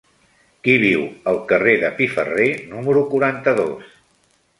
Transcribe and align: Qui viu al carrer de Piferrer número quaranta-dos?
Qui 0.67 0.77
viu 0.83 1.03
al 1.31 1.35
carrer 1.51 1.75
de 1.83 1.91
Piferrer 1.99 2.47
número 2.71 3.05
quaranta-dos? 3.13 3.93